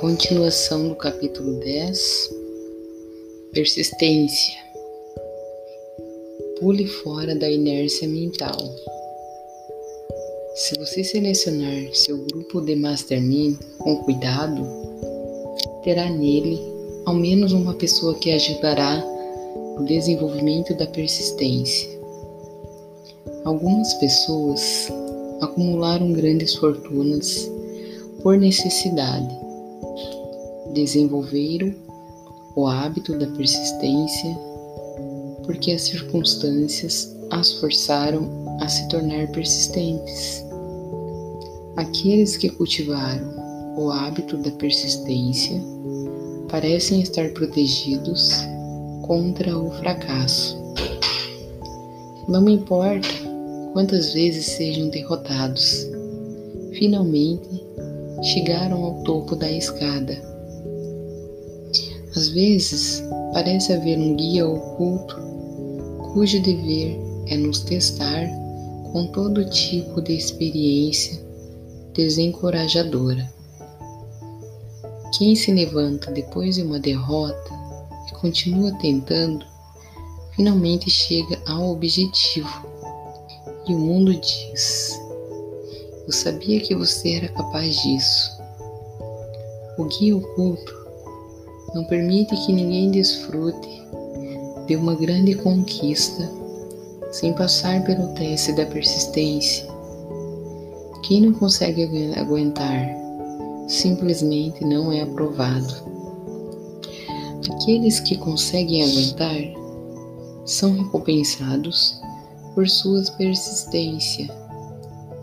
Continuação 0.00 0.90
do 0.90 0.94
capítulo 0.94 1.54
10 1.58 2.30
Persistência. 3.52 4.54
Pule 6.60 6.86
fora 6.86 7.34
da 7.34 7.50
inércia 7.50 8.06
mental. 8.06 8.56
Se 10.54 10.78
você 10.78 11.02
selecionar 11.02 11.92
seu 11.94 12.16
grupo 12.16 12.60
de 12.60 12.76
mastermind 12.76 13.58
com 13.78 13.96
cuidado, 14.04 14.64
terá 15.82 16.08
nele 16.08 16.60
ao 17.04 17.14
menos 17.14 17.52
uma 17.52 17.74
pessoa 17.74 18.14
que 18.14 18.30
ajudará 18.30 19.04
no 19.76 19.84
desenvolvimento 19.84 20.74
da 20.74 20.86
persistência. 20.86 21.88
Algumas 23.44 23.92
pessoas 23.94 24.92
acumularam 25.40 26.12
grandes 26.12 26.54
fortunas 26.54 27.50
por 28.22 28.38
necessidade. 28.38 29.47
Desenvolveram 30.72 31.74
o 32.54 32.66
hábito 32.66 33.18
da 33.18 33.26
persistência 33.28 34.48
porque 35.48 35.72
as 35.72 35.80
circunstâncias 35.80 37.16
as 37.30 37.52
forçaram 37.54 38.28
a 38.60 38.68
se 38.68 38.86
tornar 38.88 39.28
persistentes. 39.28 40.44
Aqueles 41.76 42.36
que 42.36 42.50
cultivaram 42.50 43.26
o 43.78 43.90
hábito 43.90 44.36
da 44.36 44.50
persistência 44.50 45.58
parecem 46.50 47.00
estar 47.00 47.30
protegidos 47.30 48.30
contra 49.06 49.56
o 49.56 49.70
fracasso. 49.70 50.58
Não 52.28 52.46
importa 52.46 53.08
quantas 53.72 54.12
vezes 54.12 54.44
sejam 54.44 54.90
derrotados, 54.90 55.88
finalmente 56.74 57.64
chegaram 58.22 58.84
ao 58.84 59.02
topo 59.04 59.34
da 59.34 59.50
escada. 59.50 60.27
Às 62.18 62.30
vezes, 62.30 63.04
parece 63.32 63.72
haver 63.72 63.96
um 63.96 64.16
guia 64.16 64.44
oculto 64.44 65.16
cujo 66.12 66.42
dever 66.42 66.98
é 67.28 67.36
nos 67.36 67.60
testar 67.60 68.26
com 68.90 69.06
todo 69.12 69.48
tipo 69.48 70.02
de 70.02 70.14
experiência 70.14 71.24
desencorajadora. 71.94 73.32
Quem 75.16 75.36
se 75.36 75.52
levanta 75.52 76.10
depois 76.10 76.56
de 76.56 76.62
uma 76.62 76.80
derrota 76.80 77.54
e 78.08 78.14
continua 78.16 78.72
tentando, 78.80 79.46
finalmente 80.34 80.90
chega 80.90 81.40
ao 81.46 81.70
objetivo. 81.70 82.50
E 83.68 83.72
o 83.72 83.78
mundo 83.78 84.12
diz: 84.12 85.00
Eu 86.04 86.12
sabia 86.12 86.58
que 86.58 86.74
você 86.74 87.12
era 87.12 87.28
capaz 87.28 87.76
disso. 87.76 88.36
O 89.78 89.84
guia 89.84 90.16
oculto 90.16 90.77
não 91.74 91.84
permite 91.84 92.34
que 92.44 92.52
ninguém 92.52 92.90
desfrute 92.90 93.82
de 94.66 94.76
uma 94.76 94.94
grande 94.94 95.34
conquista 95.34 96.30
sem 97.10 97.32
passar 97.32 97.82
pelo 97.84 98.08
teste 98.14 98.52
da 98.52 98.66
persistência. 98.66 99.66
Quem 101.02 101.22
não 101.22 101.32
consegue 101.32 102.12
aguentar 102.16 102.86
simplesmente 103.66 104.64
não 104.64 104.92
é 104.92 105.02
aprovado. 105.02 105.74
Aqueles 107.50 108.00
que 108.00 108.16
conseguem 108.16 108.82
aguentar 108.82 109.36
são 110.44 110.72
recompensados 110.72 112.00
por 112.54 112.68
sua 112.68 113.02
persistência 113.16 114.28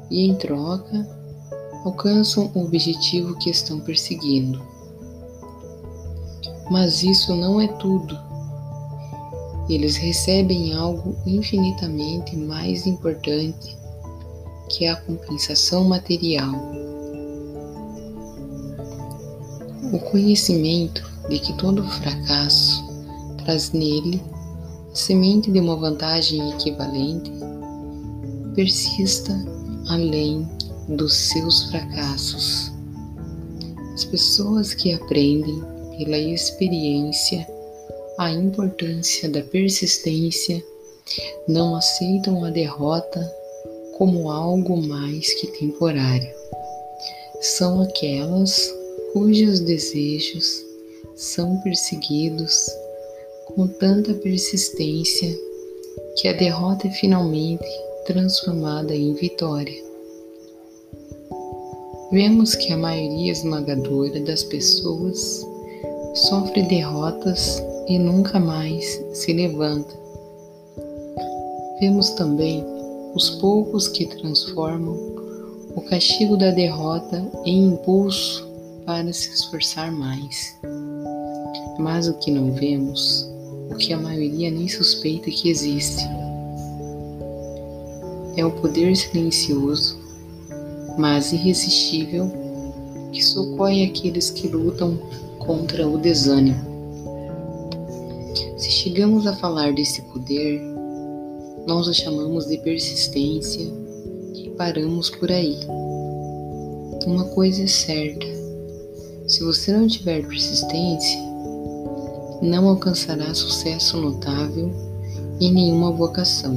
e, 0.09 0.27
em 0.27 0.35
troca, 0.35 1.07
alcançam 1.83 2.51
o 2.55 2.63
objetivo 2.63 3.37
que 3.37 3.49
estão 3.49 3.79
perseguindo. 3.79 4.74
Mas 6.69 7.03
isso 7.03 7.35
não 7.35 7.61
é 7.61 7.67
tudo 7.67 8.25
eles 9.67 9.95
recebem 9.95 10.73
algo 10.73 11.15
infinitamente 11.25 12.35
mais 12.35 12.85
importante 12.85 13.75
que 14.69 14.85
a 14.85 14.95
compensação 14.95 15.85
material. 15.85 16.53
O 19.91 19.99
conhecimento 19.99 21.03
de 21.29 21.39
que 21.39 21.53
todo 21.53 21.83
fracasso 21.83 22.83
traz 23.43 23.71
nele 23.71 24.21
a 24.91 24.95
semente 24.95 25.51
de 25.51 25.59
uma 25.59 25.75
vantagem 25.75 26.51
equivalente 26.51 27.31
persista 28.53 29.33
além 29.89 30.47
dos 30.89 31.13
seus 31.13 31.63
fracassos. 31.69 32.71
As 33.93 34.05
pessoas 34.05 34.73
que 34.73 34.93
aprendem 34.93 35.63
pela 35.97 36.17
experiência 36.17 37.47
a 38.17 38.31
importância 38.31 39.27
da 39.29 39.41
persistência, 39.41 40.63
não 41.47 41.75
aceitam 41.75 42.45
a 42.45 42.49
derrota 42.49 43.19
como 43.97 44.31
algo 44.31 44.77
mais 44.77 45.33
que 45.33 45.47
temporário. 45.47 46.33
São 47.41 47.81
aquelas 47.81 48.73
cujos 49.11 49.59
desejos 49.59 50.63
são 51.15 51.57
perseguidos 51.61 52.69
com 53.47 53.67
tanta 53.67 54.13
persistência 54.13 55.37
que 56.17 56.27
a 56.27 56.33
derrota 56.33 56.87
é 56.87 56.91
finalmente 56.91 57.67
transformada 58.05 58.95
em 58.95 59.13
vitória. 59.13 59.83
Vemos 62.11 62.55
que 62.55 62.71
a 62.71 62.77
maioria 62.77 63.31
esmagadora 63.31 64.19
das 64.21 64.43
pessoas 64.43 65.45
sofre 66.15 66.63
derrotas 66.63 67.61
e 67.89 67.99
nunca 67.99 68.39
mais 68.39 68.85
se 69.13 69.33
levanta. 69.33 69.93
Vemos 71.79 72.11
também 72.11 72.63
os 73.13 73.31
poucos 73.31 73.89
que 73.89 74.05
transformam 74.05 74.95
o 75.75 75.81
castigo 75.81 76.37
da 76.37 76.51
derrota 76.51 77.29
em 77.43 77.65
impulso 77.65 78.47
para 78.85 79.11
se 79.11 79.29
esforçar 79.33 79.91
mais. 79.91 80.57
Mas 81.77 82.07
o 82.07 82.13
que 82.13 82.31
não 82.31 82.53
vemos, 82.53 83.29
o 83.69 83.75
que 83.75 83.91
a 83.91 83.97
maioria 83.97 84.49
nem 84.49 84.69
suspeita 84.69 85.29
que 85.29 85.49
existe, 85.49 86.07
é 88.37 88.45
o 88.45 88.51
poder 88.51 88.95
silencioso, 88.95 89.99
mas 90.97 91.33
irresistível, 91.33 92.31
que 93.11 93.21
socorre 93.21 93.83
aqueles 93.83 94.29
que 94.29 94.47
lutam 94.47 94.97
contra 95.45 95.87
o 95.87 95.97
desânimo. 95.97 96.75
Se 98.57 98.69
chegamos 98.71 99.27
a 99.27 99.35
falar 99.35 99.73
desse 99.73 100.01
poder, 100.03 100.61
nós 101.67 101.87
o 101.87 101.93
chamamos 101.93 102.45
de 102.47 102.57
persistência 102.57 103.65
e 104.33 104.49
paramos 104.51 105.09
por 105.09 105.31
aí. 105.31 105.57
Uma 107.05 107.25
coisa 107.25 107.63
é 107.63 107.67
certa: 107.67 108.25
se 109.27 109.43
você 109.43 109.71
não 109.71 109.87
tiver 109.87 110.27
persistência, 110.27 111.19
não 112.41 112.69
alcançará 112.69 113.33
sucesso 113.33 113.97
notável 113.97 114.71
em 115.39 115.51
nenhuma 115.51 115.91
vocação. 115.91 116.55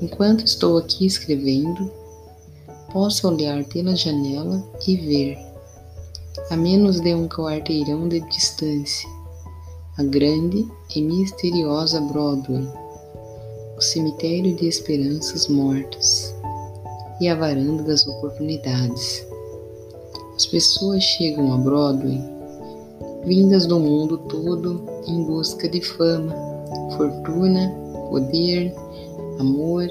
Enquanto 0.00 0.44
estou 0.44 0.78
aqui 0.78 1.06
escrevendo, 1.06 1.90
posso 2.92 3.28
olhar 3.28 3.64
pela 3.64 3.94
janela 3.94 4.62
e 4.86 4.96
ver, 4.96 5.51
a 6.50 6.56
menos 6.56 7.00
de 7.00 7.14
um 7.14 7.28
quarteirão 7.28 8.08
de 8.08 8.20
distância, 8.20 9.08
a 9.98 10.02
grande 10.02 10.66
e 10.94 11.02
misteriosa 11.02 12.00
Broadway, 12.00 12.66
o 13.76 13.80
cemitério 13.80 14.54
de 14.56 14.66
esperanças 14.66 15.48
mortas 15.48 16.34
e 17.20 17.28
a 17.28 17.34
varanda 17.34 17.82
das 17.82 18.06
oportunidades. 18.06 19.26
As 20.34 20.46
pessoas 20.46 21.02
chegam 21.02 21.52
a 21.52 21.58
Broadway 21.58 22.20
vindas 23.24 23.66
do 23.66 23.78
mundo 23.78 24.18
todo 24.18 24.82
em 25.06 25.22
busca 25.24 25.68
de 25.68 25.80
fama, 25.80 26.34
fortuna, 26.96 27.70
poder, 28.10 28.74
amor 29.38 29.88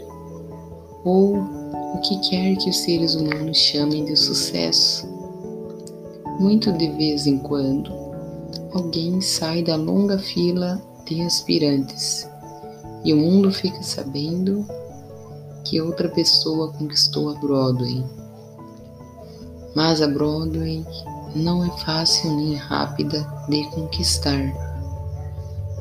ou 1.03 1.37
o 1.37 1.99
que 2.01 2.19
quer 2.29 2.55
que 2.57 2.69
os 2.69 2.77
seres 2.77 3.15
humanos 3.15 3.57
chamem 3.57 4.05
de 4.05 4.15
sucesso. 4.15 5.20
Muito 6.41 6.71
de 6.73 6.89
vez 6.93 7.27
em 7.27 7.37
quando, 7.37 7.91
alguém 8.73 9.21
sai 9.21 9.61
da 9.61 9.75
longa 9.75 10.17
fila 10.17 10.81
de 11.05 11.21
aspirantes 11.21 12.27
e 13.05 13.13
o 13.13 13.17
mundo 13.17 13.51
fica 13.51 13.83
sabendo 13.83 14.65
que 15.63 15.79
outra 15.79 16.09
pessoa 16.09 16.73
conquistou 16.73 17.29
a 17.29 17.35
Broadway. 17.35 18.03
Mas 19.75 20.01
a 20.01 20.07
Broadway 20.07 20.83
não 21.35 21.63
é 21.63 21.69
fácil 21.77 22.35
nem 22.35 22.55
rápida 22.55 23.23
de 23.47 23.63
conquistar. 23.69 24.51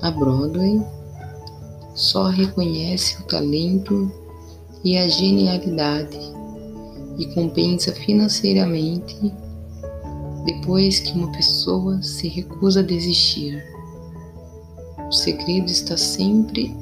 A 0.03 0.11
Broadway 0.11 0.79
só 1.95 2.25
reconhece 2.25 3.17
o 3.23 3.25
talento 3.25 4.13
e 4.85 4.99
a 4.99 5.09
genialidade 5.09 6.19
e 7.17 7.25
compensa 7.29 7.93
financeiramente 7.93 9.33
depois 10.52 10.99
que 10.99 11.12
uma 11.12 11.31
pessoa 11.31 12.02
se 12.02 12.26
recusa 12.29 12.81
a 12.81 12.82
desistir. 12.82 13.62
O 15.08 15.12
segredo 15.12 15.70
está 15.70 15.97
sempre 15.97 16.75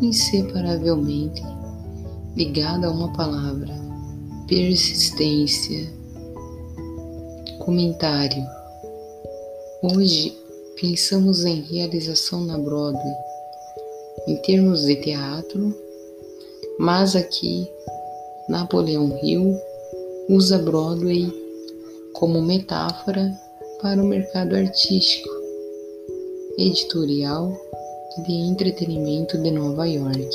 inseparavelmente 0.00 1.42
ligado 2.36 2.84
a 2.84 2.90
uma 2.90 3.12
palavra: 3.12 3.74
persistência. 4.46 5.92
Comentário: 7.64 8.44
Hoje 9.82 10.36
pensamos 10.80 11.44
em 11.44 11.62
realização 11.62 12.44
na 12.44 12.56
Broadway 12.56 13.14
em 14.28 14.36
termos 14.42 14.86
de 14.86 14.96
teatro, 14.96 15.74
mas 16.78 17.16
aqui 17.16 17.68
Napoleão 18.48 19.18
Hill 19.22 19.56
usa 20.28 20.58
Broadway 20.58 21.45
como 22.18 22.40
metáfora 22.40 23.30
para 23.82 24.02
o 24.02 24.06
mercado 24.06 24.56
artístico, 24.56 25.28
editorial 26.58 27.52
e 28.16 28.22
de 28.22 28.32
entretenimento 28.32 29.36
de 29.36 29.50
Nova 29.50 29.86
York. 29.86 30.30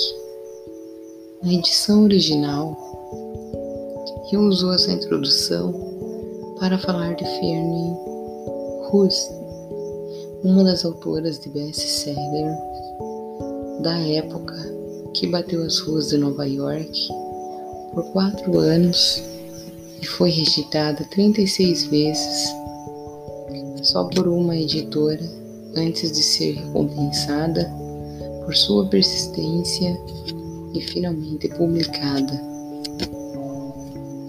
Na 1.42 1.54
edição 1.54 2.04
original, 2.04 2.78
Hill 4.32 4.42
usou 4.42 4.74
essa 4.74 4.92
introdução 4.92 5.74
para 6.60 6.78
falar 6.78 7.16
de 7.16 7.26
Ferne 7.26 7.98
Hust, 8.94 9.32
uma 10.44 10.64
das 10.64 10.86
autoras 10.86 11.40
de 11.40 11.50
best-seller 11.50 12.56
da 13.82 13.98
época 14.08 14.54
que 15.16 15.26
bateu 15.26 15.64
as 15.64 15.80
ruas 15.80 16.10
de 16.10 16.18
Nova 16.18 16.46
York 16.46 17.10
por 17.92 18.04
quatro 18.12 18.60
anos 18.60 19.31
e 20.02 20.06
foi 20.06 20.32
rejeitada 20.32 21.06
36 21.06 21.86
vezes 21.86 22.62
só 23.84 24.04
por 24.06 24.28
uma 24.28 24.56
editora 24.56 25.24
antes 25.76 26.12
de 26.12 26.22
ser 26.22 26.54
recompensada 26.54 27.72
por 28.46 28.56
sua 28.56 28.88
persistência 28.88 30.00
e 30.74 30.82
finalmente 30.82 31.48
publicada. 31.50 32.52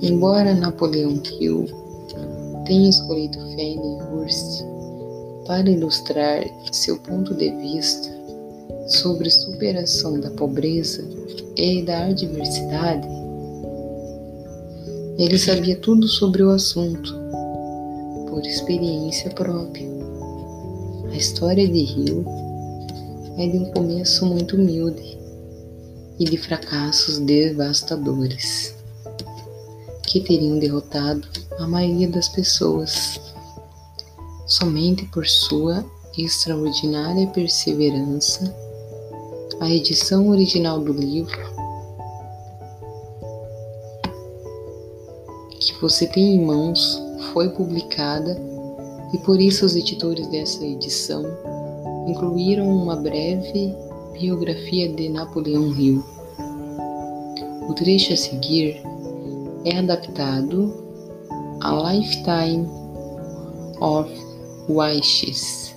Embora 0.01 0.55
Napoleão 0.55 1.21
Hill 1.41 1.67
tenha 2.67 2.91
escolhido 2.91 3.39
Fanny 3.39 3.99
Hurst 4.11 4.65
para 5.47 5.69
ilustrar 5.71 6.45
seu 6.71 6.99
ponto 6.99 7.35
de 7.35 7.51
vista 7.57 8.11
sobre 8.89 9.31
superação 9.31 10.19
da 10.21 10.31
pobreza 10.31 11.05
e 11.57 11.83
da 11.83 12.07
adversidade, 12.07 13.07
ele 15.19 15.39
sabia 15.39 15.77
tudo 15.77 16.09
sobre 16.09 16.43
o 16.43 16.51
assunto, 16.51 17.15
por 18.29 18.45
experiência 18.47 19.31
própria. 19.31 19.87
A 21.11 21.17
história 21.17 21.69
de 21.69 21.83
Rio 21.83 22.25
é 23.37 23.47
de 23.47 23.59
um 23.59 23.71
começo 23.73 24.25
muito 24.25 24.57
humilde 24.57 25.19
e 26.19 26.25
de 26.25 26.37
fracassos 26.39 27.19
devastadores 27.19 28.75
que 30.03 30.21
teriam 30.21 30.59
derrotado 30.59 31.27
a 31.59 31.67
maioria 31.67 32.09
das 32.09 32.29
pessoas 32.29 33.21
somente 34.47 35.05
por 35.07 35.27
sua 35.27 35.85
extraordinária 36.17 37.27
perseverança 37.29 38.55
a 39.61 39.71
edição 39.71 40.29
original 40.29 40.81
do 40.81 40.93
livro 40.93 41.52
você 45.83 46.07
tem 46.07 46.37
em 46.37 46.47
mãos 46.47 47.03
foi 47.33 47.49
publicada 47.49 48.41
e 49.13 49.19
por 49.19 49.41
isso 49.41 49.67
os 49.67 49.75
editores 49.75 50.29
dessa 50.29 50.65
edição 50.65 51.25
incluíram 52.07 52.69
uma 52.69 52.95
breve 52.95 53.75
biografia 54.13 54.93
de 54.93 55.09
Napoleão 55.09 55.73
Hill. 55.73 56.05
O 57.69 57.75
trecho 57.75 58.13
a 58.13 58.17
seguir 58.17 58.81
é 59.65 59.79
adaptado 59.79 60.73
a 61.61 61.93
Lifetime 61.93 62.69
of 63.81 64.09
Wishes. 64.69 65.75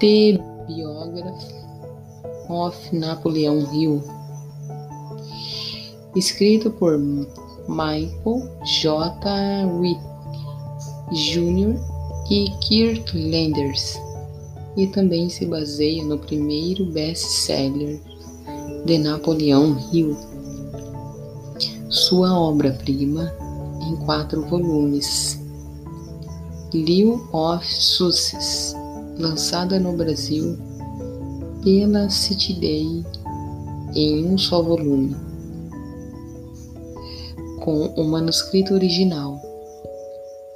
The 0.00 0.38
Biography 0.66 1.54
of 2.48 2.96
Napoleão 2.96 3.58
Hill, 3.74 4.02
escrito 6.16 6.70
por 6.70 6.98
Michael 7.68 8.48
J. 8.80 9.66
Witt 9.78 10.00
Jr. 11.12 11.78
e 12.30 12.50
Kirk 12.60 13.16
Landers, 13.16 13.98
e 14.76 14.86
também 14.86 15.28
se 15.28 15.44
baseia 15.46 16.02
no 16.04 16.18
primeiro 16.18 16.86
best-seller 16.86 18.00
de 18.86 18.98
Napoleão 18.98 19.76
Hill, 19.92 20.16
sua 21.88 22.38
obra-prima 22.38 23.32
em 23.86 23.96
quatro 23.96 24.42
volumes. 24.48 25.38
Liu 26.72 27.28
of 27.32 27.66
Sussex, 27.66 28.74
lançada 29.18 29.78
no 29.78 29.92
Brasil 29.92 30.56
pela 31.62 32.08
City 32.08 32.54
Day 32.54 33.04
em 33.94 34.26
um 34.26 34.38
só 34.38 34.62
volume, 34.62 35.14
com 37.62 37.86
o 37.96 38.04
manuscrito 38.04 38.74
original, 38.74 39.40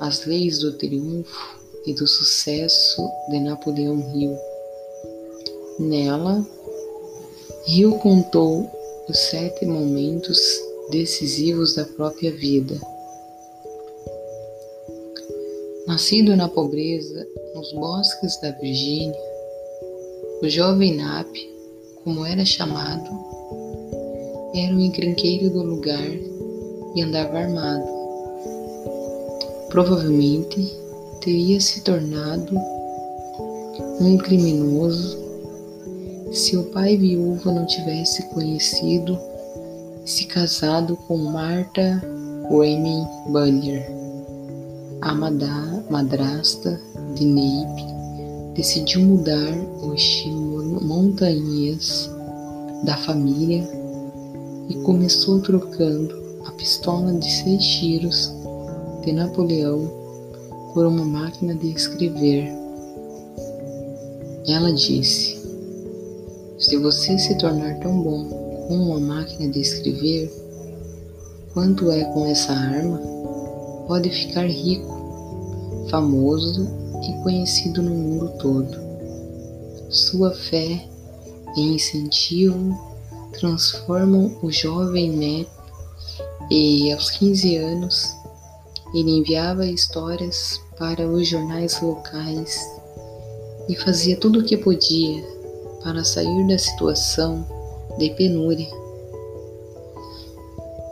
As 0.01 0.27
Leis 0.27 0.59
do 0.59 0.73
Triunfo 0.73 1.61
e 1.87 1.95
do 1.95 2.07
Sucesso 2.07 3.01
de 3.31 3.39
Napoleão 3.39 3.97
Hill. 4.13 4.37
Nela, 5.79 6.45
Hill 7.69 7.93
contou 7.99 8.69
os 9.09 9.19
sete 9.19 9.65
momentos 9.65 10.39
decisivos 10.91 11.77
da 11.77 11.85
própria 11.85 12.33
vida. 12.33 12.77
Nascido 15.87 16.37
na 16.37 16.49
pobreza, 16.49 17.25
nos 17.55 17.73
bosques 17.73 18.41
da 18.41 18.51
Virgínia, 18.51 19.15
o 20.43 20.49
jovem 20.49 20.97
Nap, 20.97 21.29
como 22.03 22.27
era 22.27 22.45
chamado, 22.45 23.09
era 24.57 24.75
o 24.75 24.81
encrenqueiro 24.81 25.51
do 25.51 25.63
lugar 25.63 26.26
e 26.97 27.03
andava 27.03 27.39
armado. 27.39 27.87
Provavelmente 29.69 30.75
teria 31.21 31.61
se 31.61 31.83
tornado 31.83 32.59
um 34.01 34.17
criminoso 34.17 35.19
se 36.33 36.57
o 36.57 36.65
pai 36.65 36.97
viúvo 36.97 37.53
não 37.53 37.67
tivesse 37.67 38.23
conhecido 38.31 39.19
e 40.05 40.11
se 40.11 40.25
casado 40.25 40.97
com 41.07 41.17
Martha 41.17 42.03
Raymond 42.51 43.09
Bunyer, 43.29 43.87
a 45.01 45.15
madrasta 45.15 46.81
de 47.15 47.25
Nape 47.27 47.85
decidiu 48.55 49.03
mudar 49.03 49.53
o 49.83 49.95
estilo 49.95 50.81
montanhês 50.85 52.11
da 52.85 52.97
família 52.97 53.69
e 54.69 54.75
começou 54.77 55.41
trocando 55.41 56.26
a 56.47 56.53
pistola 56.53 57.13
de 57.15 57.29
seis 57.29 57.65
tiros 57.65 58.33
de 59.05 59.13
Napoleão 59.13 59.91
por 60.73 60.87
uma 60.87 61.05
máquina 61.05 61.55
de 61.55 61.73
escrever. 61.73 62.53
Ela 64.47 64.73
disse: 64.73 65.37
Se 66.59 66.77
você 66.77 67.19
se 67.19 67.37
tornar 67.39 67.81
tão 67.81 68.01
bom 68.01 68.29
com 68.69 68.75
uma 68.77 69.01
máquina 69.01 69.51
de 69.51 69.61
escrever 69.61 70.33
quanto 71.53 71.91
é 71.91 72.05
com 72.13 72.27
essa 72.27 72.53
arma, 72.53 72.99
pode 73.89 74.09
ficar 74.11 74.47
rico, 74.47 75.89
famoso 75.91 76.69
e 77.03 77.23
conhecido 77.25 77.83
no 77.83 77.91
mundo 77.91 78.29
todo. 78.39 78.87
Sua 79.91 80.33
fé 80.33 80.87
e 81.57 81.61
incentivo 81.61 82.79
transformam 83.33 84.37
o 84.43 84.51
jovem 84.51 85.11
neto 85.11 85.56
e, 86.51 86.93
aos 86.93 87.11
15 87.11 87.57
anos, 87.57 88.17
ele 88.95 89.19
enviava 89.19 89.67
histórias 89.67 90.61
para 90.79 91.07
os 91.09 91.27
jornais 91.27 91.81
locais 91.81 92.61
e 93.69 93.75
fazia 93.77 94.17
tudo 94.17 94.41
o 94.41 94.45
que 94.45 94.57
podia 94.57 95.23
para 95.83 96.05
sair 96.05 96.47
da 96.47 96.59
situação 96.59 97.47
de 97.99 98.11
penúria. 98.11 98.69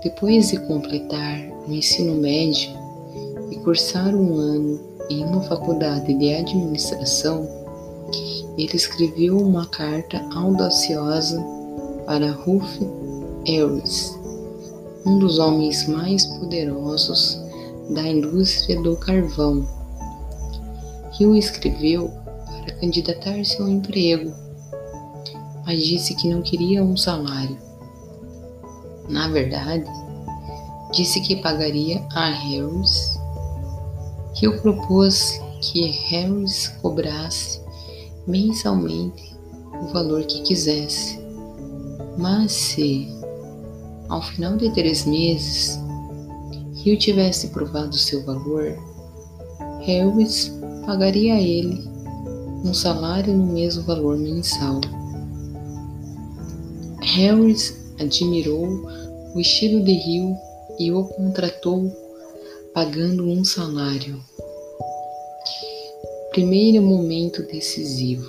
Depois 0.02 0.49
de 0.49 0.58
completar 0.66 1.38
o 1.66 1.73
ensino 1.73 2.14
médio 2.14 2.70
e 3.50 3.56
cursar 3.56 4.14
um 4.14 4.37
ano 4.37 4.80
em 5.11 5.25
uma 5.25 5.42
faculdade 5.42 6.12
de 6.14 6.34
administração, 6.34 7.49
ele 8.56 8.76
escreveu 8.76 9.38
uma 9.38 9.66
carta 9.66 10.25
audaciosa 10.34 11.42
para 12.06 12.32
Ruth 12.32 12.80
Harris, 13.46 14.18
um 15.06 15.18
dos 15.18 15.38
homens 15.38 15.87
mais 15.87 16.25
poderosos 16.25 17.40
da 17.90 18.02
indústria 18.02 18.80
do 18.82 18.96
carvão. 18.96 19.66
Hill 21.18 21.37
escreveu 21.37 22.11
para 22.64 22.75
candidatar-se 22.76 23.61
ao 23.61 23.68
emprego, 23.68 24.32
mas 25.66 25.84
disse 25.84 26.14
que 26.14 26.28
não 26.28 26.42
queria 26.42 26.82
um 26.82 26.96
salário. 26.96 27.58
Na 29.08 29.28
verdade, 29.28 29.84
disse 30.92 31.20
que 31.20 31.37
pagaria 31.37 32.02
a 32.14 32.30
Harris. 32.30 33.18
Hill 34.40 34.61
propôs 34.61 35.40
que 35.61 35.87
Harris 35.87 36.68
cobrasse 36.80 37.61
mensalmente 38.26 39.37
o 39.82 39.87
valor 39.88 40.25
que 40.25 40.42
quisesse. 40.42 41.23
Mas 42.16 42.52
se, 42.52 43.08
ao 44.08 44.23
final 44.23 44.56
de 44.56 44.73
três 44.75 45.04
meses, 45.04 45.78
Hill 46.84 46.99
tivesse 46.99 47.49
provado 47.49 47.96
seu 47.96 48.25
valor, 48.25 48.76
Harris 49.82 50.52
pagaria 50.84 51.34
a 51.34 51.40
ele 51.40 51.82
um 52.64 52.73
salário 52.73 53.34
no 53.34 53.52
mesmo 53.52 53.82
valor 53.82 54.16
mensal. 54.16 54.80
Harris 57.02 57.75
admirou 58.00 58.66
o 59.34 59.40
estilo 59.40 59.84
de 59.84 59.92
Hill 59.92 60.34
e 60.78 60.90
o 60.90 61.04
contratou 61.04 61.92
pagando 62.73 63.28
um 63.28 63.44
salário. 63.44 64.20
Primeiro 66.30 66.82
momento 66.82 67.42
decisivo. 67.44 68.26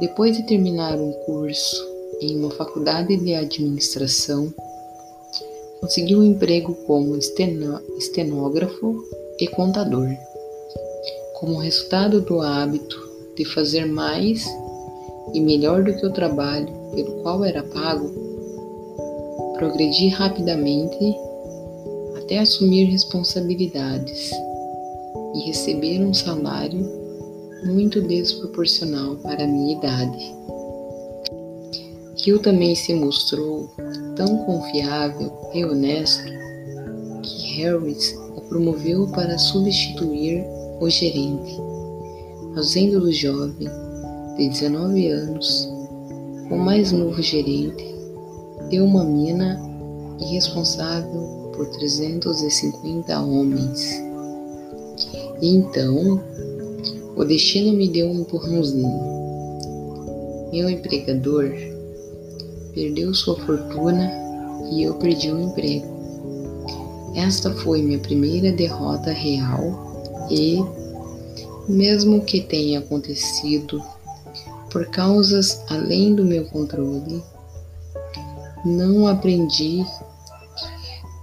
Depois 0.00 0.36
de 0.36 0.46
terminar 0.46 0.98
um 0.98 1.12
curso 1.24 1.87
em 2.20 2.36
uma 2.36 2.50
faculdade 2.50 3.16
de 3.16 3.34
administração, 3.34 4.52
conseguiu 5.80 6.18
um 6.18 6.24
emprego 6.24 6.74
como 6.86 7.16
estenógrafo 7.16 9.02
e 9.38 9.46
contador. 9.48 10.08
Como 11.38 11.58
resultado 11.58 12.20
do 12.20 12.40
hábito 12.40 12.96
de 13.36 13.44
fazer 13.44 13.86
mais 13.86 14.44
e 15.32 15.40
melhor 15.40 15.84
do 15.84 15.94
que 15.94 16.06
o 16.06 16.12
trabalho 16.12 16.68
pelo 16.94 17.22
qual 17.22 17.44
era 17.44 17.62
pago, 17.62 18.10
progredi 19.54 20.08
rapidamente 20.08 21.14
até 22.16 22.38
assumir 22.38 22.84
responsabilidades 22.84 24.30
e 25.34 25.46
receber 25.46 26.00
um 26.00 26.12
salário 26.12 26.84
muito 27.64 28.00
desproporcional 28.02 29.16
para 29.16 29.44
a 29.44 29.46
minha 29.46 29.76
idade. 29.76 30.34
Hill 32.26 32.40
também 32.40 32.74
se 32.74 32.92
mostrou 32.94 33.70
tão 34.16 34.38
confiável 34.44 35.32
e 35.54 35.64
honesto 35.64 36.24
que 37.22 37.62
Harris 37.62 38.14
o 38.36 38.40
promoveu 38.42 39.06
para 39.08 39.38
substituir 39.38 40.44
o 40.80 40.88
gerente, 40.88 41.56
fazendo 42.54 43.00
do 43.00 43.12
jovem 43.12 43.68
de 44.36 44.48
19 44.48 45.08
anos 45.08 45.68
o 46.50 46.56
mais 46.56 46.92
novo 46.92 47.22
gerente 47.22 47.94
de 48.68 48.80
uma 48.80 49.04
mina 49.04 49.60
e 50.20 50.34
responsável 50.34 51.50
por 51.54 51.66
350 51.70 53.20
homens. 53.20 54.02
E 55.40 55.54
então, 55.54 56.20
o 57.16 57.24
destino 57.24 57.76
me 57.76 57.88
deu 57.88 58.08
um 58.08 58.20
empurrãozinho. 58.20 59.18
Meu 60.52 60.70
empregador 60.70 61.52
perdeu 62.78 63.12
sua 63.12 63.34
fortuna 63.40 64.08
e 64.70 64.84
eu 64.84 64.94
perdi 64.94 65.32
o 65.32 65.40
emprego. 65.40 65.98
Esta 67.16 67.52
foi 67.52 67.82
minha 67.82 67.98
primeira 67.98 68.52
derrota 68.52 69.10
real 69.10 70.28
e, 70.30 70.64
mesmo 71.68 72.20
que 72.20 72.40
tenha 72.40 72.78
acontecido 72.78 73.82
por 74.70 74.86
causas 74.90 75.60
além 75.68 76.14
do 76.14 76.24
meu 76.24 76.44
controle, 76.44 77.20
não 78.64 79.08
aprendi 79.08 79.84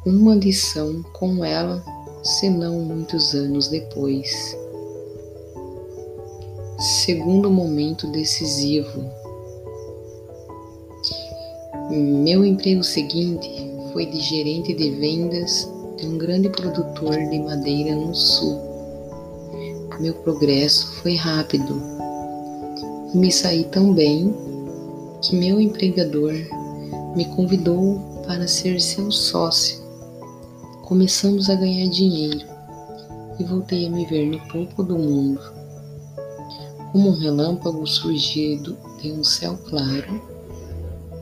uma 0.06 0.36
lição 0.36 1.02
com 1.14 1.46
ela 1.46 1.82
senão 2.22 2.82
muitos 2.82 3.34
anos 3.34 3.70
depois. 3.70 4.58
Segundo 7.06 7.50
momento 7.50 8.12
decisivo. 8.12 9.10
Meu 11.96 12.44
emprego 12.46 12.84
seguinte 12.84 13.50
foi 13.94 14.06
de 14.06 14.20
gerente 14.20 14.74
de 14.74 14.92
vendas 14.92 15.72
de 15.98 16.06
um 16.06 16.18
grande 16.18 16.50
produtor 16.50 17.16
de 17.16 17.40
madeira 17.40 17.96
no 17.96 18.14
sul. 18.14 18.60
Meu 20.00 20.14
progresso 20.16 20.94
foi 21.02 21.16
rápido 21.16 21.82
e 23.14 23.18
me 23.18 23.32
saí 23.32 23.64
tão 23.66 23.94
bem 23.94 24.36
que 25.22 25.36
meu 25.36 25.60
empregador 25.60 26.34
me 27.16 27.26
convidou 27.34 28.00
para 28.28 28.48
ser 28.48 28.82
seu 28.82 29.10
sócio 29.10 29.86
começamos 30.86 31.50
a 31.50 31.56
ganhar 31.56 31.90
dinheiro 31.90 32.46
e 33.40 33.44
voltei 33.44 33.88
a 33.88 33.90
me 33.90 34.06
ver 34.06 34.28
no 34.28 34.40
topo 34.48 34.84
do 34.84 34.98
mundo. 34.98 35.42
Como 36.92 37.10
um 37.10 37.18
relâmpago 37.18 37.88
surgido 37.88 38.78
de 39.02 39.12
um 39.12 39.24
céu 39.24 39.58
claro, 39.68 40.35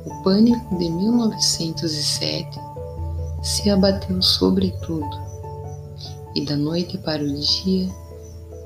o 0.05 0.23
pânico 0.23 0.77
de 0.77 0.89
1907 0.89 2.59
se 3.41 3.69
abateu 3.69 4.21
sobre 4.21 4.71
tudo 4.81 5.21
e 6.35 6.45
da 6.45 6.55
noite 6.55 6.97
para 6.97 7.23
o 7.23 7.33
dia 7.33 7.89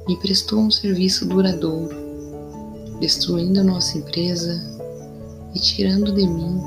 me 0.08 0.16
prestou 0.18 0.60
um 0.60 0.72
serviço 0.72 1.28
duradouro, 1.28 1.96
destruindo 3.00 3.64
nossa 3.64 3.98
empresa 3.98 4.62
e 5.54 5.60
tirando 5.60 6.14
de 6.14 6.26
mim 6.26 6.62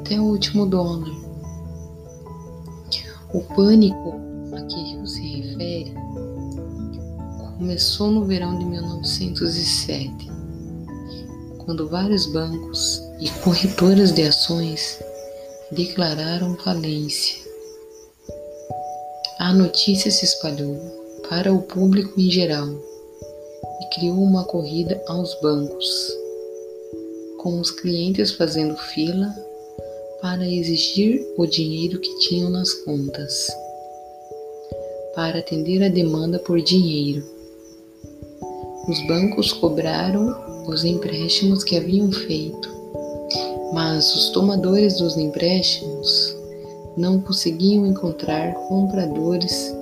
até 0.00 0.18
o 0.18 0.24
último 0.24 0.66
dólar. 0.66 1.10
O 3.32 3.40
pânico 3.54 4.14
a 4.56 4.62
que 4.62 4.74
Rio 4.74 5.06
se 5.06 5.20
refere 5.20 5.94
começou 7.58 8.10
no 8.10 8.24
verão 8.24 8.58
de 8.58 8.64
1907, 8.64 10.30
quando 11.58 11.88
vários 11.88 12.26
bancos 12.26 12.99
e 13.20 13.28
corretoras 13.42 14.12
de 14.12 14.22
ações 14.22 14.98
declararam 15.70 16.56
falência. 16.56 17.38
A 19.38 19.52
notícia 19.52 20.10
se 20.10 20.24
espalhou 20.24 20.76
para 21.28 21.52
o 21.52 21.62
público 21.62 22.18
em 22.18 22.30
geral 22.30 22.66
e 23.80 23.94
criou 23.94 24.16
uma 24.16 24.44
corrida 24.44 25.02
aos 25.06 25.38
bancos, 25.40 25.86
com 27.38 27.60
os 27.60 27.70
clientes 27.70 28.32
fazendo 28.32 28.76
fila 28.76 29.28
para 30.20 30.46
exigir 30.46 31.24
o 31.36 31.46
dinheiro 31.46 31.98
que 31.98 32.18
tinham 32.20 32.50
nas 32.50 32.72
contas, 32.72 33.48
para 35.14 35.38
atender 35.38 35.82
a 35.82 35.88
demanda 35.88 36.38
por 36.38 36.60
dinheiro. 36.60 37.24
Os 38.88 39.06
bancos 39.06 39.52
cobraram 39.52 40.34
os 40.66 40.84
empréstimos 40.84 41.62
que 41.62 41.76
haviam 41.76 42.10
feito, 42.12 42.79
mas 43.72 44.14
os 44.14 44.30
tomadores 44.30 44.98
dos 44.98 45.16
empréstimos 45.16 46.36
não 46.96 47.20
conseguiam 47.20 47.86
encontrar 47.86 48.54
compradores 48.68 49.74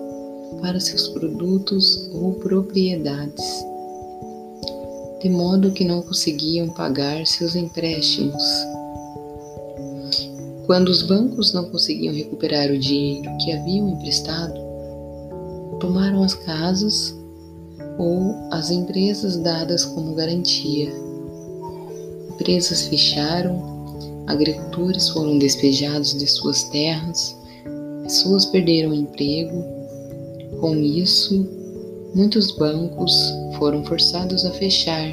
para 0.61 0.81
seus 0.81 1.09
produtos 1.09 2.11
ou 2.13 2.35
propriedades, 2.35 3.45
de 5.23 5.29
modo 5.29 5.73
que 5.73 5.85
não 5.85 6.03
conseguiam 6.03 6.69
pagar 6.71 7.27
seus 7.27 7.55
empréstimos 7.55 8.43
quando 10.69 10.91
os 10.91 11.01
bancos 11.01 11.55
não 11.55 11.65
conseguiam 11.71 12.15
recuperar 12.15 12.71
o 12.71 12.79
dinheiro 12.79 13.35
que 13.39 13.53
haviam 13.53 13.89
emprestado, 13.89 14.61
tomaram 15.81 16.23
as 16.23 16.35
casas 16.35 17.19
ou 17.97 18.35
as 18.51 18.71
empresas 18.71 19.39
dadas 19.39 19.87
como 19.87 20.15
garantia. 20.15 20.93
Empresas 22.35 22.83
fecharam, 22.83 23.78
agricultores 24.29 25.09
foram 25.09 25.39
despejados 25.39 26.17
de 26.17 26.27
suas 26.27 26.65
terras, 26.65 27.37
pessoas 28.03 28.45
perderam 28.47 28.95
emprego. 28.95 29.65
Com 30.61 30.77
isso, 30.77 31.49
muitos 32.15 32.53
bancos 32.57 33.13
foram 33.59 33.85
forçados 33.85 34.45
a 34.45 34.51
fechar 34.53 35.09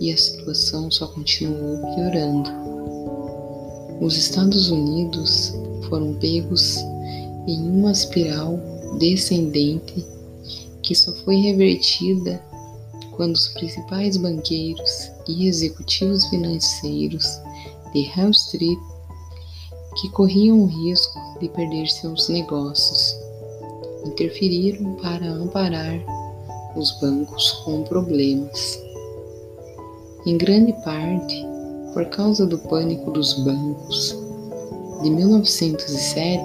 e 0.00 0.12
a 0.12 0.16
situação 0.16 0.90
só 0.90 1.06
continuou 1.06 1.78
piorando. 1.94 2.50
Os 4.00 4.16
Estados 4.16 4.70
Unidos 4.70 5.52
foram 5.88 6.14
pegos 6.14 6.76
em 7.46 7.58
uma 7.70 7.92
espiral 7.92 8.58
descendente 8.98 10.04
que 10.82 10.94
só 10.94 11.12
foi 11.24 11.36
revertida 11.36 12.42
quando 13.16 13.34
os 13.34 13.48
principais 13.48 14.16
banqueiros 14.16 15.10
e 15.28 15.46
executivos 15.46 16.24
financeiros 16.26 17.40
de 17.92 18.10
Wall 18.16 18.30
Street 18.30 18.78
que 20.00 20.08
corriam 20.10 20.60
o 20.60 20.66
risco 20.66 21.18
de 21.40 21.48
perder 21.48 21.86
seus 21.88 22.28
negócios 22.28 23.16
interferiram 24.04 24.94
para 24.94 25.26
amparar 25.26 26.00
os 26.76 26.98
bancos 27.00 27.50
com 27.64 27.82
problemas. 27.82 28.80
Em 30.26 30.36
grande 30.36 30.72
parte, 30.84 31.46
por 31.92 32.06
causa 32.06 32.46
do 32.46 32.58
pânico 32.58 33.10
dos 33.10 33.34
bancos, 33.44 34.16
de 35.02 35.10
1907 35.10 36.42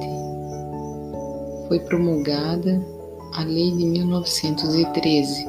foi 1.67 1.79
promulgada 1.79 2.81
a 3.33 3.43
Lei 3.43 3.71
de 3.71 3.85
1913, 3.85 5.45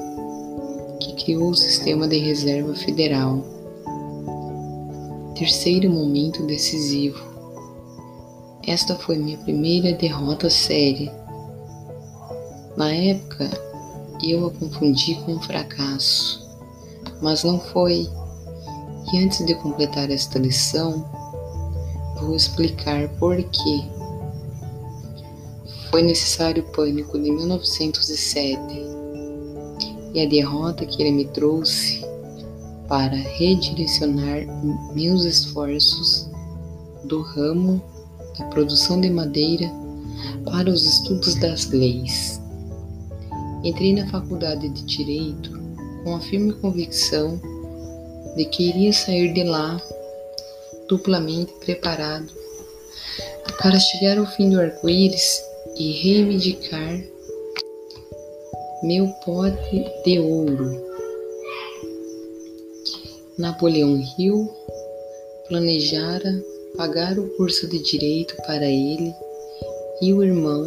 que 1.01 1.25
criou 1.25 1.51
o 1.51 1.55
Sistema 1.55 2.09
de 2.09 2.19
Reserva 2.19 2.75
Federal. 2.75 3.56
Terceiro 5.37 5.91
momento 5.91 6.43
decisivo. 6.47 7.23
Esta 8.67 8.97
foi 8.97 9.19
minha 9.19 9.37
primeira 9.37 9.93
derrota 9.93 10.49
séria. 10.49 11.13
Na 12.75 12.91
época, 12.91 13.51
eu 14.25 14.47
a 14.47 14.51
confundi 14.51 15.15
com 15.17 15.33
um 15.33 15.43
fracasso, 15.43 16.43
mas 17.21 17.45
não 17.45 17.61
foi. 17.61 18.09
E 19.13 19.19
antes 19.19 19.45
de 19.45 19.55
completar 19.57 20.11
esta 20.11 20.39
lição, 20.39 21.05
vou 22.19 22.35
explicar 22.35 23.07
por 23.19 23.37
quê. 23.37 23.85
Foi 25.91 26.01
necessário 26.01 26.63
o 26.63 26.73
pânico 26.73 27.19
de 27.19 27.31
1907 27.31 28.59
e 30.15 30.23
a 30.23 30.27
derrota 30.27 30.87
que 30.87 31.03
ele 31.03 31.13
me 31.13 31.27
trouxe 31.27 32.06
para 32.89 33.15
redirecionar 33.15 34.47
meus 34.95 35.25
esforços 35.25 36.29
do 37.05 37.23
ramo 37.23 37.83
da 38.39 38.45
produção 38.47 39.01
de 39.01 39.11
madeira 39.11 39.71
para 40.45 40.71
os 40.71 40.85
estudos 40.85 41.35
das 41.37 41.71
leis. 41.71 42.41
Entrei 43.65 43.95
na 43.95 44.07
faculdade 44.09 44.69
de 44.69 44.83
Direito 44.85 45.51
com 46.05 46.15
a 46.15 46.21
firme 46.21 46.53
convicção 46.55 47.41
de 48.37 48.45
que 48.45 48.69
iria 48.69 48.93
sair 48.93 49.33
de 49.33 49.43
lá 49.43 49.81
duplamente 50.89 51.53
preparado 51.65 52.33
para 53.61 53.79
chegar 53.79 54.19
ao 54.19 54.27
fim 54.27 54.51
do 54.51 54.61
arco-íris 54.61 55.43
e 55.77 55.93
reivindicar 55.93 57.01
meu 58.83 59.09
pote 59.25 59.85
de 60.05 60.19
ouro. 60.21 60.96
Napoleão 63.39 64.03
Hill 64.17 64.49
planejara 65.47 66.43
pagar 66.75 67.19
o 67.19 67.29
curso 67.37 67.69
de 67.69 67.79
direito 67.81 68.35
para 68.47 68.65
ele 68.65 69.15
e 70.01 70.15
o 70.15 70.25
irmão, 70.25 70.65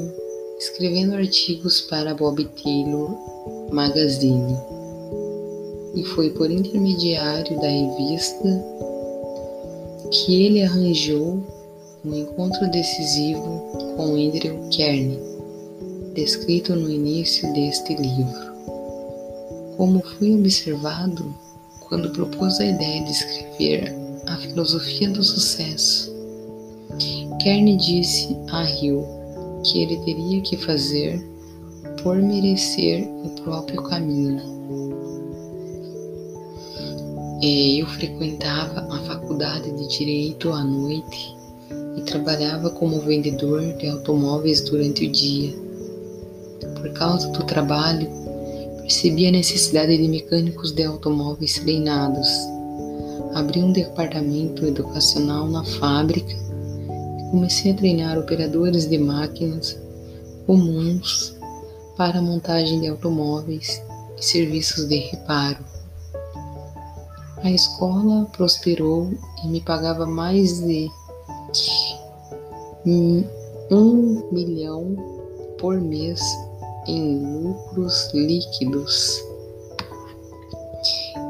escrevendo 0.60 1.16
artigos 1.16 1.82
para 1.82 2.14
Bob 2.14 2.46
Taylor 2.64 3.10
Magazine. 3.72 4.56
E 5.96 6.04
foi 6.04 6.30
por 6.30 6.52
intermediário 6.52 7.60
da 7.60 7.68
revista 7.68 8.66
que 10.12 10.46
ele 10.46 10.62
arranjou 10.62 11.44
um 12.06 12.14
encontro 12.14 12.70
decisivo 12.70 13.96
com 13.96 14.14
Andrew 14.14 14.60
Carnegie, 14.78 15.20
descrito 16.14 16.76
no 16.76 16.88
início 16.88 17.52
deste 17.52 17.96
livro. 17.96 18.54
Como 19.76 20.02
fui 20.02 20.36
observado 20.36 21.49
quando 21.90 22.12
propôs 22.12 22.60
a 22.60 22.66
ideia 22.66 23.04
de 23.04 23.12
escrever 23.12 23.94
a 24.28 24.38
filosofia 24.38 25.10
do 25.10 25.24
sucesso, 25.24 26.14
Carnegie 27.44 27.78
disse 27.78 28.38
a 28.52 28.64
Hill 28.70 29.04
que 29.66 29.84
ele 29.84 29.98
teria 30.06 30.42
que 30.42 30.56
fazer 30.58 31.22
por 32.02 32.16
merecer 32.16 33.06
o 33.26 33.30
próprio 33.42 33.84
caminho 33.84 34.60
eu 37.42 37.88
frequentava 37.88 38.82
a 38.94 39.00
faculdade 39.04 39.72
de 39.72 39.88
Direito 39.88 40.52
à 40.52 40.62
noite 40.62 41.38
e 41.96 42.02
trabalhava 42.02 42.70
como 42.70 43.00
vendedor 43.00 43.62
de 43.78 43.88
automóveis 43.88 44.60
durante 44.60 45.08
o 45.08 45.12
dia. 45.12 45.54
Por 46.76 46.92
causa 46.92 47.30
do 47.30 47.46
trabalho, 47.46 48.10
percebi 48.90 49.28
a 49.28 49.32
necessidade 49.32 49.96
de 49.96 50.08
mecânicos 50.08 50.72
de 50.72 50.84
automóveis 50.84 51.60
treinados. 51.60 52.28
Abri 53.36 53.62
um 53.62 53.72
departamento 53.72 54.66
educacional 54.66 55.48
na 55.48 55.64
fábrica 55.64 56.34
e 56.34 57.30
comecei 57.30 57.72
a 57.72 57.76
treinar 57.76 58.18
operadores 58.18 58.90
de 58.90 58.98
máquinas 58.98 59.80
comuns 60.48 61.38
para 61.96 62.20
montagem 62.20 62.82
de 62.82 62.88
automóveis 62.88 63.80
e 64.18 64.26
serviços 64.26 64.88
de 64.88 64.98
reparo. 64.98 65.64
A 67.44 67.52
escola 67.52 68.26
prosperou 68.36 69.12
e 69.44 69.48
me 69.50 69.62
pagava 69.62 70.08
mais 70.08 70.62
de 70.62 70.90
um 73.70 74.28
milhão 74.32 74.96
por 75.60 75.80
mês 75.80 76.20
em 76.90 77.44
lucros 77.44 78.10
líquidos. 78.14 79.24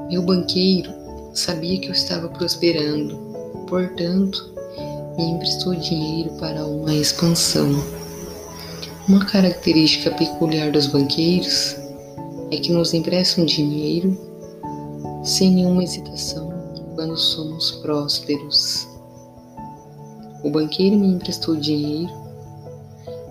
Meu 0.09 0.21
banqueiro 0.21 0.91
sabia 1.33 1.79
que 1.79 1.87
eu 1.87 1.93
estava 1.93 2.29
prosperando, 2.29 3.17
portanto, 3.67 4.53
me 5.17 5.25
emprestou 5.31 5.75
dinheiro 5.75 6.31
para 6.39 6.65
uma 6.65 6.93
expansão. 6.93 7.69
Uma 9.07 9.25
característica 9.25 10.11
peculiar 10.11 10.71
dos 10.71 10.87
banqueiros 10.87 11.75
é 12.51 12.57
que 12.57 12.71
nos 12.71 12.93
emprestam 12.93 13.45
dinheiro 13.45 14.17
sem 15.23 15.51
nenhuma 15.51 15.83
hesitação 15.83 16.49
quando 16.95 17.17
somos 17.17 17.71
prósperos. 17.71 18.87
O 20.43 20.49
banqueiro 20.49 20.97
me 20.97 21.07
emprestou 21.07 21.55
dinheiro 21.55 22.11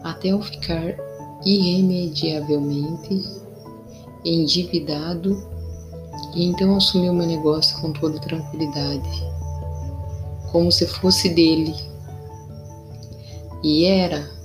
até 0.04 0.28
eu 0.28 0.40
ficar 0.42 1.07
irremediavelmente 1.44 3.22
endividado 4.24 5.42
e 6.35 6.44
então 6.44 6.77
assumiu 6.77 7.12
meu 7.12 7.27
negócio 7.27 7.81
com 7.81 7.92
toda 7.92 8.20
tranquilidade, 8.20 9.09
como 10.51 10.70
se 10.70 10.87
fosse 10.87 11.29
dele. 11.31 11.74
E 13.62 13.85
era 13.85 14.38